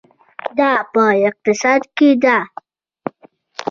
[0.57, 2.37] دا په اقتصاد کې ده.